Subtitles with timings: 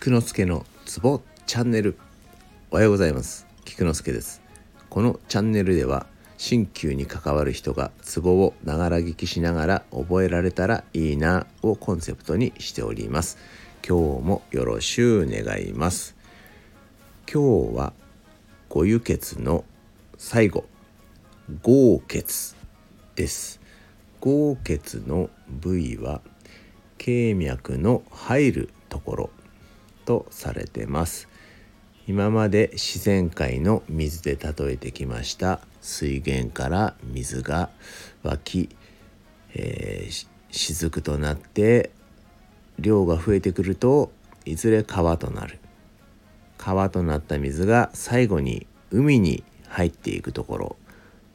[0.00, 1.98] 菊之助のツボチャンネル。
[2.70, 3.48] おはようございます。
[3.64, 4.40] 菊之助です。
[4.88, 6.06] このチャンネルでは
[6.38, 13.38] 鍼灸に関わる人がツボをながら聞きしながら覚えられたらいいなをコンセプトにしております。
[13.86, 16.14] 今日もよろしゅう願います。
[17.30, 17.92] 今日は
[18.68, 19.64] 五輸血の
[20.16, 20.64] 最後。
[21.62, 22.54] 豪血
[23.16, 23.60] です。
[24.20, 26.22] 豪血の部位は
[26.98, 29.30] 経脈の入るところ。
[30.08, 31.28] とされてます。
[32.06, 35.60] 今まで自然界の水で例えてきました。
[35.82, 37.68] 水源から水が
[38.22, 38.70] 湧き、
[39.54, 41.90] えー、雫となって
[42.78, 44.10] 量が増えてくると
[44.46, 45.58] いずれ川となる。
[46.56, 50.76] 川となった水が最後に海に入っていくところ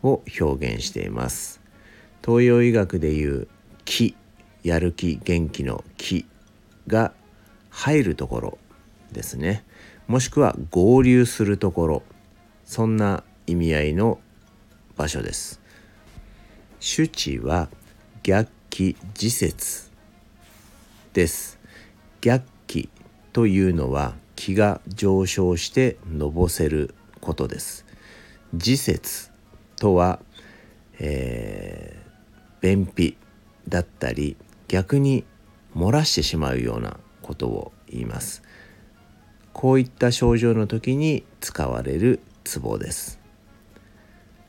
[0.01, 1.61] を表現しています。
[2.25, 3.47] 東洋医学でいう
[3.85, 4.15] 気
[4.63, 6.25] やる気元気の気
[6.87, 7.13] が
[7.69, 8.57] 入るところ。
[9.13, 9.63] ですね。
[10.07, 12.03] もしくは合流するところ。
[12.65, 14.19] そんな意味合いの
[14.97, 15.61] 場所です。
[16.79, 17.69] 主治は
[18.23, 19.89] 逆気自節
[21.13, 21.59] です。
[22.21, 22.89] 逆気
[23.31, 27.85] というのは気が上昇してのぼせることです。
[28.53, 29.31] 自節
[29.77, 30.19] とは、
[30.99, 33.17] えー、便秘
[33.67, 35.23] だったり逆に
[35.75, 38.43] 漏らしてしまうようなことを言います。
[39.53, 43.19] こういった症状の時に使われるツボです。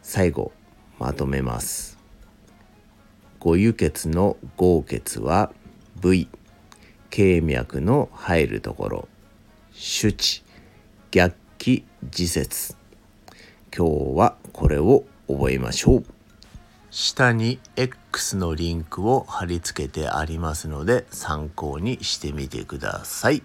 [0.02, 0.52] 最後
[0.98, 1.98] まとめます。
[3.38, 5.52] 五輸血の豪血は
[6.00, 6.28] 部位
[7.10, 9.08] 経脈の入るところ
[9.72, 10.42] 主治
[11.10, 12.74] 逆気自節。
[13.76, 16.04] 今日はこれを覚えましょう。
[16.90, 23.42] 下に X のリンクを貼り付けてありますので参考にしてみてください。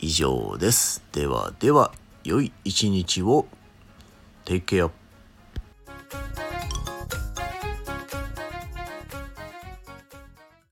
[0.00, 1.02] 以上です。
[1.12, 1.92] ではでは、
[2.24, 3.46] 良い一日を。
[4.44, 4.90] Take care.